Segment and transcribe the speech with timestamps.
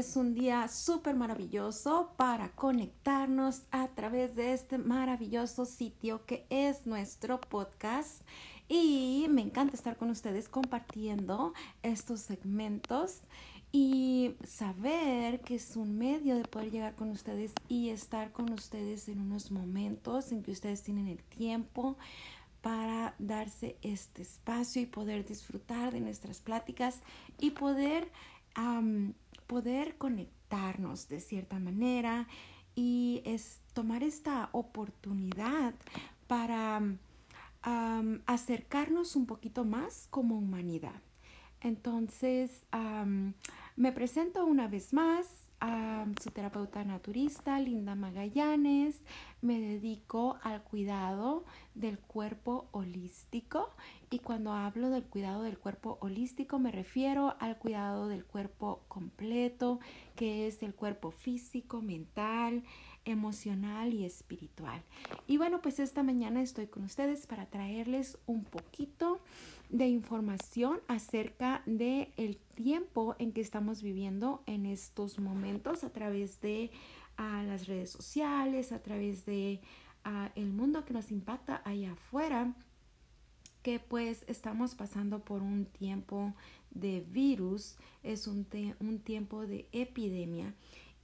[0.00, 6.86] es un día súper maravilloso para conectarnos a través de este maravilloso sitio que es
[6.86, 8.22] nuestro podcast.
[8.66, 13.20] Y me encanta estar con ustedes compartiendo estos segmentos
[13.72, 19.06] y saber que es un medio de poder llegar con ustedes y estar con ustedes
[19.10, 21.98] en unos momentos en que ustedes tienen el tiempo
[22.62, 27.00] para darse este espacio y poder disfrutar de nuestras pláticas
[27.38, 28.10] y poder,
[29.50, 32.28] poder conectarnos de cierta manera
[32.76, 35.74] y es tomar esta oportunidad
[36.28, 36.80] para
[38.26, 41.02] acercarnos un poquito más como humanidad.
[41.60, 42.64] Entonces,
[43.74, 49.04] me presento una vez más a su terapeuta naturista, Linda Magallanes.
[49.42, 51.44] Me dedico al cuidado
[51.74, 53.70] del cuerpo holístico
[54.10, 59.80] y cuando hablo del cuidado del cuerpo holístico me refiero al cuidado del cuerpo completo,
[60.16, 62.64] que es el cuerpo físico, mental,
[63.10, 64.82] emocional y espiritual.
[65.26, 69.20] Y bueno, pues esta mañana estoy con ustedes para traerles un poquito
[69.68, 76.40] de información acerca de el tiempo en que estamos viviendo en estos momentos a través
[76.40, 76.70] de
[77.16, 79.60] ah, las redes sociales, a través de
[80.04, 82.54] ah, el mundo que nos impacta allá afuera
[83.62, 86.32] que pues estamos pasando por un tiempo
[86.70, 88.46] de virus, es un,
[88.80, 90.54] un tiempo de epidemia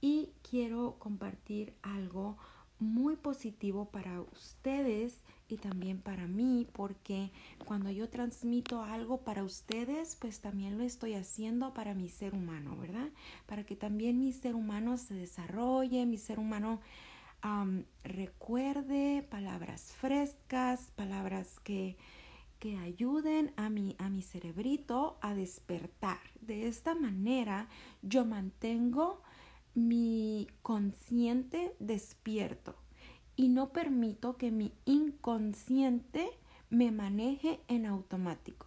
[0.01, 2.37] y quiero compartir algo
[2.79, 7.31] muy positivo para ustedes y también para mí porque
[7.65, 12.77] cuando yo transmito algo para ustedes pues también lo estoy haciendo para mi ser humano,
[12.77, 13.09] ¿verdad?
[13.47, 16.81] Para que también mi ser humano se desarrolle, mi ser humano
[18.03, 21.97] recuerde palabras frescas, palabras que,
[22.59, 26.19] que ayuden a mi, a mi cerebrito a despertar.
[26.41, 27.69] De esta manera
[28.01, 29.21] yo mantengo
[29.77, 32.75] mi consciente despierto
[33.35, 36.31] y no permito que mi inconsciente
[36.71, 38.65] me maneje en automático.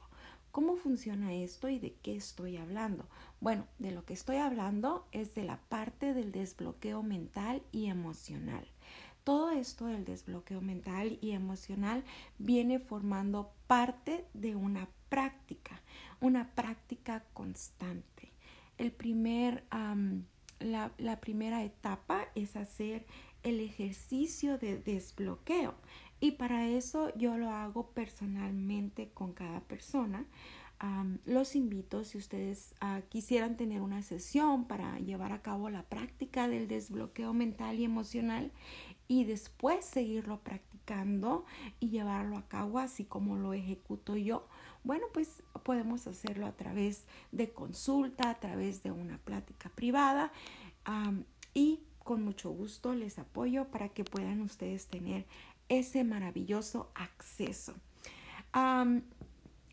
[0.53, 3.09] ¿Cómo funciona esto y de qué estoy hablando?
[3.41, 8.65] Bueno, de lo que estoy hablando es de la parte del desbloqueo mental y emocional.
[9.25, 12.04] Todo esto del desbloqueo mental y emocional
[12.38, 15.82] viene formando parte de una práctica,
[16.21, 18.31] una práctica constante.
[18.78, 19.65] El primer
[20.60, 23.06] la, primera etapa es hacer
[23.43, 25.75] el ejercicio de desbloqueo
[26.21, 30.26] y para eso yo lo hago personalmente con cada persona.
[31.25, 36.48] los invito si ustedes ah, quisieran tener una sesión para llevar a cabo la práctica
[36.48, 38.50] del desbloqueo mental y emocional
[39.10, 41.44] y después seguirlo practicando
[41.81, 44.47] y llevarlo a cabo así como lo ejecuto yo.
[44.84, 50.31] Bueno, pues podemos hacerlo a través de consulta, a través de una plática privada
[51.54, 55.27] y con mucho gusto les apoyo para que puedan ustedes tener
[55.69, 57.75] ese maravilloso acceso.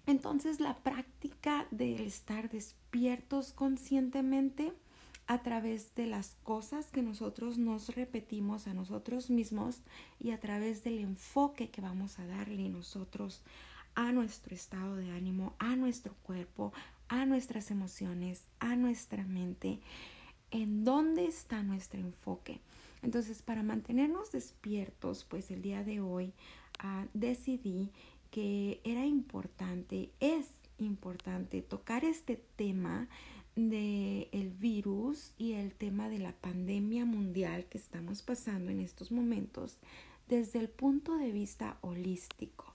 [0.08, 4.74] entonces la práctica de estar despiertos conscientemente
[5.28, 9.82] a través de las cosas que nosotros nos repetimos a nosotros mismos
[10.20, 13.44] y a través del enfoque que vamos a darle nosotros
[13.96, 16.72] a nuestro estado de ánimo, a nuestro cuerpo,
[17.10, 19.80] a nuestras emociones, a nuestra mente,
[20.52, 22.62] en dónde está nuestro enfoque.
[23.02, 26.34] Entonces, para mantenernos despiertos, pues el día de hoy
[26.80, 27.92] ah, decidí
[28.32, 33.08] que era importante, es importante tocar este tema
[33.58, 39.12] de el virus y el tema de la pandemia mundial que estamos pasando en estos
[39.12, 39.78] momentos
[40.30, 42.74] desde el punto de vista holístico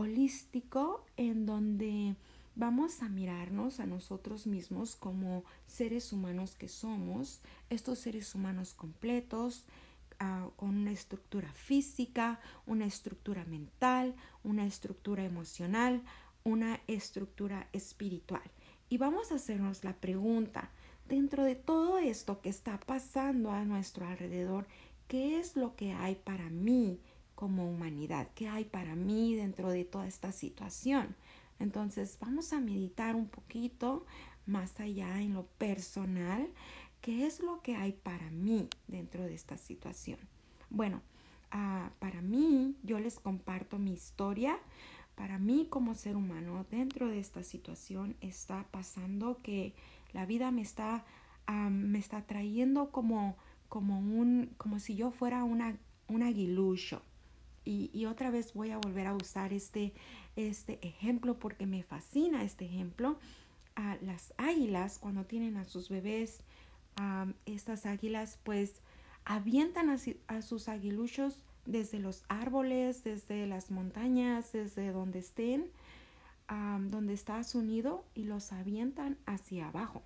[0.00, 2.16] holístico en donde
[2.54, 9.64] vamos a mirarnos a nosotros mismos como seres humanos que somos, estos seres humanos completos,
[10.18, 16.02] ah, con una estructura física, una estructura mental, una estructura emocional,
[16.44, 18.50] una estructura espiritual.
[18.90, 20.70] Y vamos a hacernos la pregunta,
[21.08, 24.66] dentro de todo esto que está pasando a nuestro alrededor,
[25.08, 27.00] ¿qué es lo que hay para mí
[27.40, 31.16] como humanidad, qué hay para mí dentro de toda esta situación.
[31.58, 34.04] Entonces vamos a meditar un poquito
[34.44, 36.46] más allá en lo personal,
[37.00, 40.18] qué es lo que hay para mí dentro de esta situación.
[40.68, 41.00] Bueno,
[41.50, 44.58] ah, para mí yo les comparto mi historia.
[45.20, 49.74] Para mí como ser humano dentro de esta situación está pasando que
[50.14, 51.04] la vida me está,
[51.70, 53.36] me está trayendo como,
[53.68, 55.76] como, un, como si yo fuera una,
[56.08, 57.02] un aguilucho
[57.66, 59.92] y, otra vez voy a volver a usar este,
[60.36, 63.18] este ejemplo porque me fascina este ejemplo.
[63.76, 66.40] a las águilas cuando tienen a sus bebés,
[67.44, 68.80] estas águilas pues
[69.26, 69.90] avientan
[70.28, 75.70] a, sus aguiluchos desde los árboles, desde las montañas, desde donde estén,
[76.48, 80.02] donde está su nido y los avientan hacia abajo.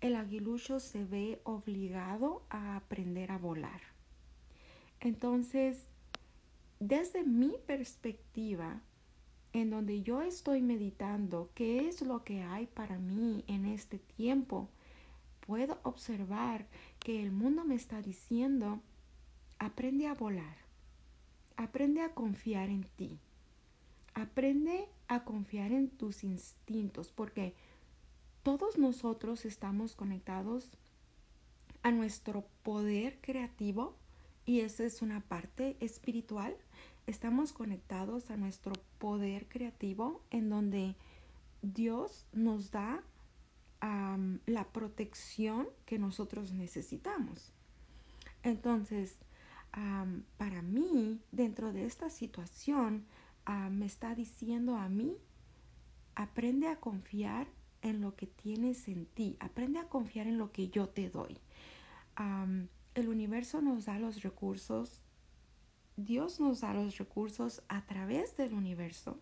[0.00, 3.80] El aguilucho se ve obligado a aprender a volar.
[5.00, 5.88] Entonces,
[6.78, 8.80] desde mi perspectiva,
[9.52, 14.68] en donde yo estoy meditando qué es lo que hay para mí en este tiempo,
[15.40, 16.66] puedo observar
[17.00, 18.80] que el mundo me está diciendo,
[19.58, 20.63] aprende a volar,
[21.56, 23.18] aprende a confiar en ti,
[24.14, 27.54] aprende a confiar en tus instintos, porque
[28.42, 30.70] todos nosotros estamos conectados
[31.82, 33.96] a nuestro poder creativo
[34.46, 36.56] y esa es una parte espiritual
[37.06, 40.96] estamos conectados a nuestro poder creativo en donde
[41.62, 43.02] Dios nos da
[44.46, 47.52] la protección que nosotros necesitamos.
[48.42, 49.16] Entonces,
[50.36, 53.06] para mí, dentro de esta situación,
[53.70, 55.16] me está diciendo a mí,
[56.14, 57.48] aprende a confiar
[57.82, 61.38] en lo que tienes en ti, aprende a confiar en lo que yo te doy.
[62.94, 65.04] el universo nos da los recursos
[65.96, 69.18] Dios nos da los recursos a través del universo.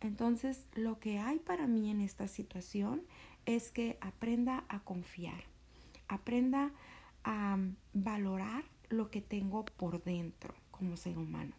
[0.00, 3.02] Entonces, lo que hay para mí en esta situación
[3.46, 5.44] es que aprenda a confiar,
[6.06, 6.72] aprenda
[7.24, 7.58] a
[7.92, 11.54] valorar lo que tengo por dentro como ser humano.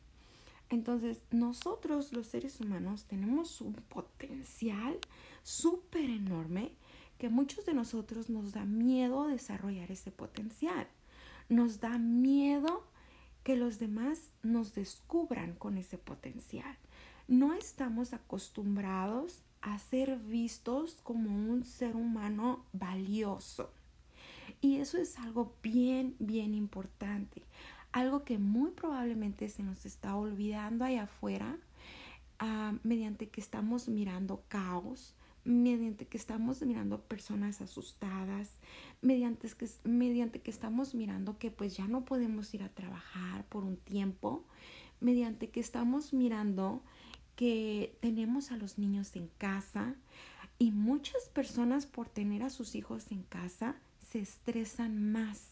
[0.70, 5.00] Entonces, nosotros los seres humanos tenemos un potencial
[5.44, 6.72] súper enorme
[7.18, 10.88] que muchos de nosotros nos da miedo desarrollar ese potencial.
[11.50, 12.84] Nos da miedo
[13.44, 16.78] que los demás nos descubran con ese potencial.
[17.28, 23.72] No estamos acostumbrados a ser vistos como un ser humano valioso.
[24.62, 27.44] Y eso es algo bien, bien importante.
[27.92, 31.58] Algo que muy probablemente se nos está olvidando allá afuera
[32.40, 38.52] ah, mediante que estamos mirando caos, mediante que estamos mirando personas asustadas,
[39.02, 43.64] mediante que, mediante que estamos mirando que pues ya no podemos ir a trabajar por
[43.64, 44.46] un tiempo,
[45.00, 46.84] mediante que estamos mirando
[47.36, 49.96] que tenemos a los niños en casa
[50.60, 53.78] y muchas personas por tener a sus hijos en casa
[54.10, 55.52] se estresan más.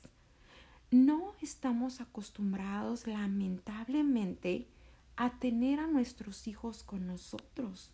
[0.89, 4.67] No estamos acostumbrados lamentablemente
[5.15, 7.91] a tener a nuestros hijos con nosotros.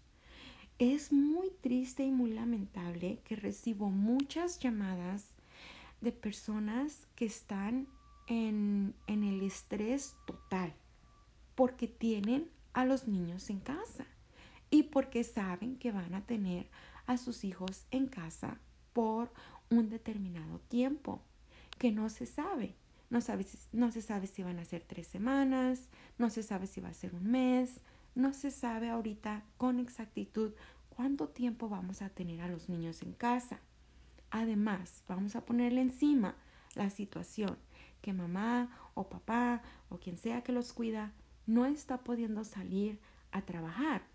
[0.80, 5.26] Es muy triste y muy lamentable que recibo muchas llamadas
[6.02, 7.88] de personas que están
[8.28, 10.74] en, en el estrés total
[11.56, 14.06] porque tienen a los niños en casa
[14.70, 16.68] y porque saben que van a tener
[17.06, 18.58] a sus hijos en casa
[18.94, 19.32] por
[19.78, 21.22] un determinado tiempo
[21.78, 22.76] que no se sabe.
[23.10, 26.82] No, sabe no se sabe si van a ser tres semanas, no se sabe si
[26.82, 27.82] va a ser un mes,
[28.16, 30.54] no se sabe ahorita con exactitud
[30.90, 33.60] cuánto tiempo vamos a tener a los niños en casa.
[34.32, 36.36] Además, vamos a ponerle encima
[36.76, 37.58] la situación
[38.02, 41.14] que mamá o papá o quien sea que los cuida
[41.46, 43.00] no está pudiendo salir
[43.32, 44.13] a trabajar.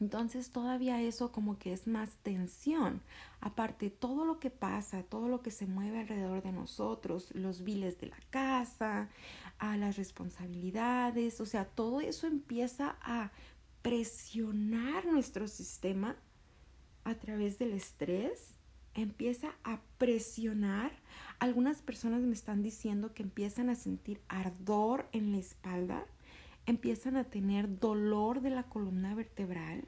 [0.00, 3.02] Entonces todavía eso como que es más tensión.
[3.40, 8.00] Aparte, todo lo que pasa, todo lo que se mueve alrededor de nosotros, los biles
[8.00, 9.08] de la casa,
[9.58, 13.30] a las responsabilidades, o sea, todo eso empieza a
[13.82, 16.16] presionar nuestro sistema
[17.04, 18.54] a través del estrés,
[18.94, 20.92] empieza a presionar.
[21.38, 26.06] Algunas personas me están diciendo que empiezan a sentir ardor en la espalda,
[26.66, 29.84] empiezan a tener dolor de la columna vertebral,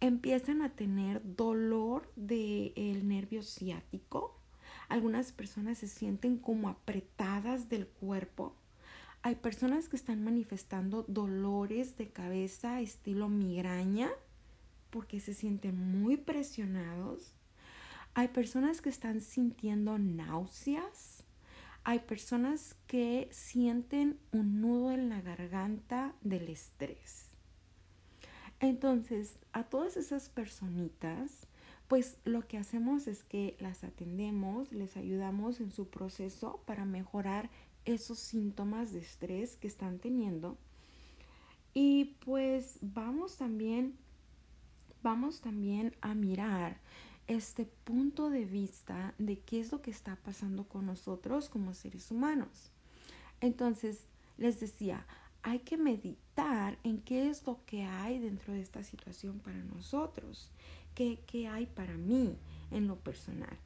[0.00, 4.36] empiezan a tener dolor del nervio ciático.
[4.88, 8.54] Algunas personas se sienten como apretadas del cuerpo
[9.22, 14.08] hay personas que están manifestando dolores de cabeza estilo migraña
[14.88, 17.34] porque se sienten muy presionados.
[18.14, 21.19] Hay personas que están sintiendo náuseas.
[21.84, 27.26] Hay personas que sienten un nudo en la garganta del estrés.
[28.60, 31.46] Entonces, a todas esas personitas,
[31.88, 37.50] pues lo que hacemos es que las atendemos, les ayudamos en su proceso para mejorar
[37.86, 40.58] esos síntomas de estrés que están teniendo.
[41.72, 43.96] Y pues vamos también,
[45.02, 46.78] vamos también a mirar
[47.30, 52.10] este punto de vista de qué es lo que está pasando con nosotros como seres
[52.10, 52.70] humanos.
[53.40, 54.04] Entonces,
[54.36, 55.06] les decía,
[55.42, 60.50] hay que meditar en qué es lo que hay dentro de esta situación para nosotros,
[60.94, 62.36] qué, qué hay para mí
[62.70, 63.56] en lo personal.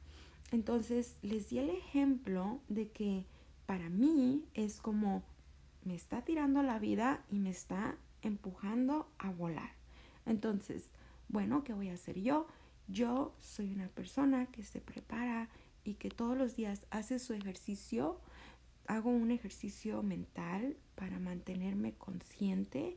[0.51, 3.25] Entonces les di el ejemplo de que
[3.65, 5.23] para mí es como
[5.83, 9.71] me está tirando la vida y me está empujando a volar.
[10.25, 10.83] Entonces,
[11.29, 12.47] bueno, ¿qué voy a hacer yo?
[12.87, 15.49] Yo soy una persona que se prepara
[15.83, 18.19] y que todos los días hace su ejercicio.
[18.87, 22.95] Hago un ejercicio mental para mantenerme consciente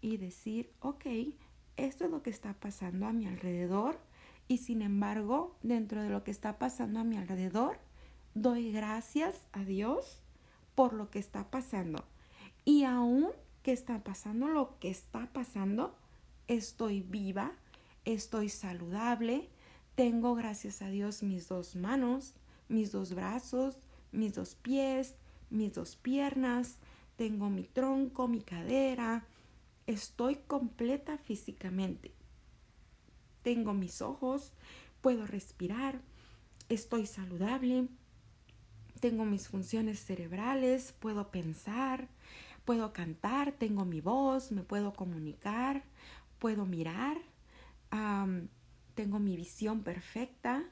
[0.00, 1.06] y decir, ok,
[1.76, 3.98] esto es lo que está pasando a mi alrededor
[4.50, 7.78] y sin embargo, dentro de lo que está pasando a mi alrededor,
[8.34, 10.20] doy gracias a Dios
[10.74, 12.04] por lo que está pasando.
[12.64, 13.28] Y aún
[13.62, 15.94] que está pasando lo que está pasando,
[16.48, 17.52] estoy viva,
[18.04, 19.48] estoy saludable,
[19.94, 22.34] tengo gracias a Dios mis dos manos,
[22.68, 23.76] mis dos brazos,
[24.12, 25.16] mis dos pies,
[25.50, 26.76] mis dos piernas,
[27.16, 29.26] tengo mi tronco, mi cadera,
[29.86, 32.12] estoy completa físicamente.
[33.42, 34.52] Tengo mis ojos,
[35.00, 36.00] puedo respirar,
[36.68, 37.88] estoy saludable,
[39.00, 42.08] tengo mis funciones cerebrales, puedo pensar,
[42.64, 45.84] puedo cantar, tengo mi voz, me puedo comunicar,
[46.38, 47.18] puedo mirar,
[47.90, 50.64] tengo mi visión perfecta,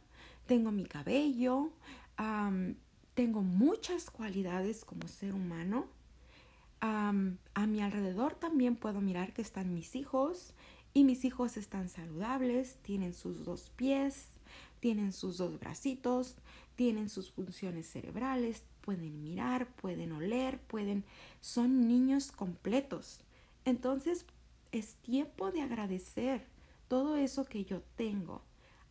[0.46, 1.70] tengo mi cabello,
[3.14, 5.86] tengo muchas cualidades como ser humano.
[6.80, 10.54] a mi alrededor también puedo mirar que están mis hijos
[10.94, 14.28] y mis hijos están saludables, tienen sus dos pies,
[14.80, 16.36] tienen sus dos bracitos,
[16.76, 21.04] tienen sus funciones cerebrales, pueden mirar, pueden oler, pueden,
[21.40, 23.20] son niños completos.
[23.64, 24.24] Entonces
[24.72, 26.46] es tiempo de agradecer
[26.88, 28.42] todo eso que yo tengo,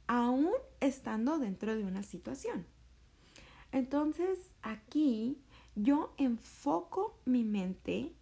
[0.07, 2.65] aún estando dentro de una situación.
[3.71, 5.37] Entonces aquí
[5.75, 8.13] yo enfoco mi mente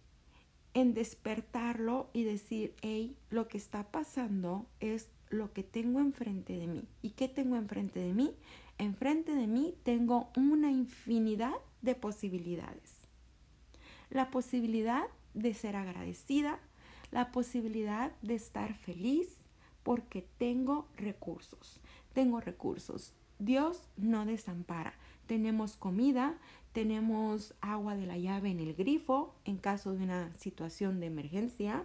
[0.74, 6.66] en despertarlo y decir, hey, lo que está pasando es lo que tengo enfrente de
[6.66, 6.84] mí.
[7.00, 8.34] ¿Y qué tengo enfrente de mí?
[8.78, 12.94] Enfrente de mí tengo una infinidad de posibilidades.
[14.10, 15.04] La posibilidad
[15.34, 16.60] de ser agradecida,
[17.10, 19.45] la posibilidad de estar feliz
[19.86, 21.80] porque tengo recursos.
[22.12, 23.12] Tengo recursos.
[23.38, 24.94] Dios no desampara.
[25.28, 26.34] Tenemos comida,
[26.72, 31.84] tenemos agua de la llave en el grifo en caso de una situación de emergencia.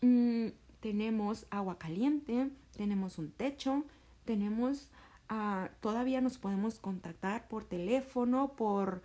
[0.00, 0.46] Mm,
[0.80, 3.84] tenemos agua caliente, tenemos un techo,
[4.24, 4.90] tenemos,
[5.30, 9.02] uh, todavía nos podemos contactar por teléfono, por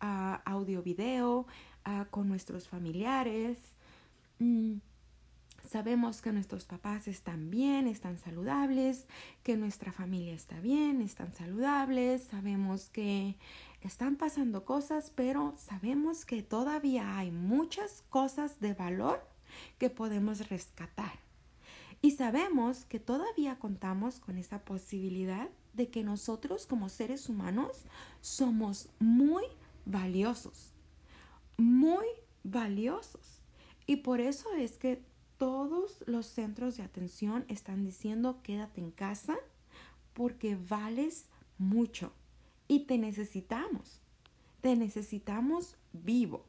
[0.00, 1.44] uh, audio video,
[1.88, 3.58] uh, con nuestros familiares.
[4.38, 4.76] Mm,
[5.66, 9.06] sabemos que nuestros papás están bien, están saludables,
[9.42, 13.36] que nuestra familia está bien, están saludables, sabemos que
[13.80, 19.26] están pasando cosas, pero sabemos que todavía hay muchas cosas de valor
[19.78, 21.24] que podemos rescatar.
[22.02, 27.84] Y sabemos que todavía contamos con esa posibilidad de que nosotros como seres humanos
[28.20, 29.44] somos muy
[29.86, 30.72] valiosos,
[31.56, 32.06] muy
[32.42, 33.40] valiosos.
[33.86, 35.02] Y por eso es que
[35.36, 39.36] todos los centros de atención están diciendo quédate en casa
[40.12, 42.12] porque vales mucho
[42.68, 44.00] y te necesitamos.
[44.60, 46.46] Te necesitamos vivo.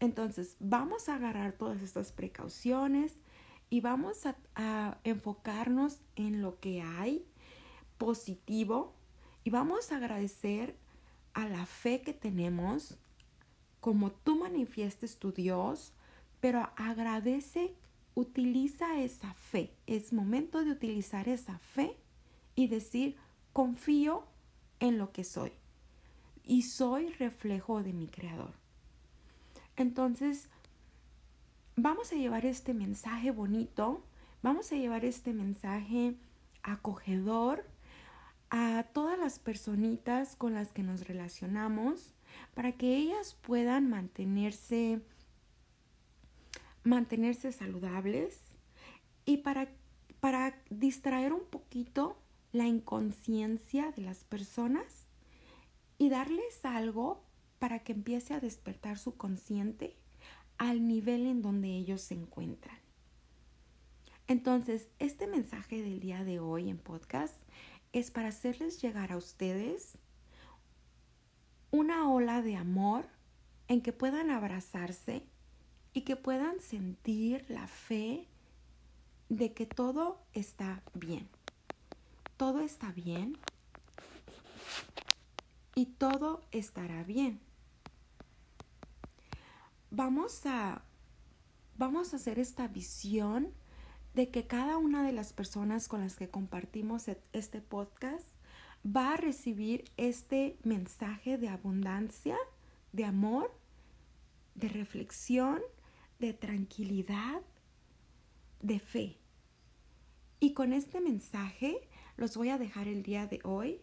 [0.00, 3.20] Entonces, vamos a agarrar todas estas precauciones
[3.68, 7.24] y vamos a, enfocarnos en lo que hay
[7.98, 8.94] positivo
[9.44, 10.76] y vamos a agradecer
[11.32, 12.98] a la fe que tenemos,
[13.78, 15.92] como tú manifiestes tu Dios,
[16.40, 17.74] pero agradece,
[18.14, 19.74] utiliza esa fe.
[19.86, 21.96] Es momento de utilizar esa fe
[22.54, 23.16] y decir,
[23.52, 24.26] confío
[24.80, 25.52] en lo que soy
[26.44, 28.54] y soy reflejo de mi creador.
[29.76, 30.48] Entonces,
[31.76, 34.04] vamos a llevar este mensaje bonito,
[34.42, 36.16] vamos a llevar este mensaje
[36.62, 37.64] acogedor
[38.50, 42.12] a todas las personitas con las que nos relacionamos
[42.54, 45.00] para que ellas puedan mantenerse
[46.84, 48.38] mantenerse saludables
[49.24, 49.68] y para
[50.20, 52.16] para distraer un poquito
[52.52, 55.06] la inconsciencia de las personas
[55.98, 57.24] y darles algo
[57.58, 59.96] para que empiece a despertar su consciente
[60.58, 62.78] al nivel en donde ellos se encuentran.
[64.26, 67.34] Entonces, este mensaje del día de hoy en podcast
[67.92, 69.98] es para hacerles llegar a ustedes
[71.70, 73.06] una ola de amor
[73.68, 75.26] en que puedan abrazarse
[75.92, 78.28] y que puedan sentir la fe
[79.28, 81.28] de que todo está bien.
[82.36, 83.36] Todo está bien
[85.74, 87.40] y todo estará bien
[89.90, 90.82] vamos a,
[91.76, 93.52] vamos a hacer esta visión
[94.14, 98.26] de que cada una de las personas con las que compartimos e-, este podcast
[98.84, 102.36] va a recibir este mensaje de abundancia,
[102.92, 103.52] de amor,
[104.54, 105.60] de reflexión,
[106.20, 107.40] de tranquilidad,
[108.62, 109.16] de fe.
[110.38, 113.80] Y con este mensaje los voy a dejar el día de hoy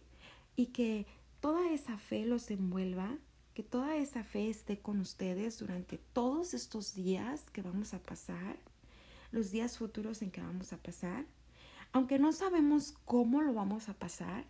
[0.56, 1.06] y que
[1.40, 3.18] toda esa fe los envuelva,
[3.54, 8.56] que toda esa fe esté con ustedes durante todos estos días que vamos a pasar,
[9.32, 11.26] los días futuros en que vamos a pasar.
[11.92, 14.44] Aunque no sabemos cómo lo vamos a pasar,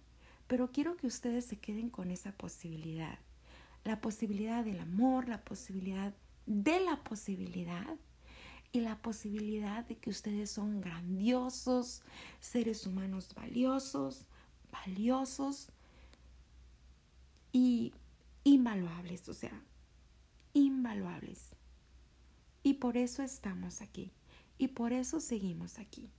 [0.47, 3.19] pero quiero que ustedes se queden con esa posibilidad.
[3.85, 6.13] La posibilidad del amor, la posibilidad
[6.49, 7.99] de la posibilidad
[8.73, 12.03] y la posibilidad de que ustedes son grandiosos,
[12.41, 14.27] seres humanos valiosos,
[14.73, 15.71] valiosos
[17.53, 17.93] y
[18.45, 19.63] invaluables, o sea,
[20.55, 21.55] invaluables.
[22.63, 24.11] Y por eso estamos aquí
[24.57, 26.11] y por eso seguimos aquí.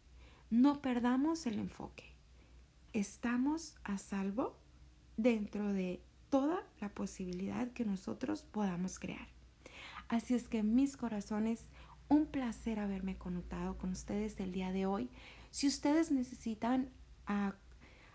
[0.52, 2.16] No perdamos el enfoque.
[2.94, 4.58] Estamos a salvo
[5.18, 9.38] dentro de toda la posibilidad que nosotros podamos crear.
[10.10, 11.70] Así es que mis corazones,
[12.08, 15.08] un placer haberme conectado con ustedes el día de hoy.
[15.51, 16.89] Si ustedes necesitan
[17.28, 17.54] ah,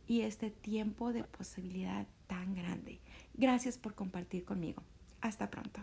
[0.06, 3.00] y este tiempo de posibilidad tan grande.
[3.34, 4.82] Gracias por compartir conmigo.
[5.20, 5.80] Hasta pronto.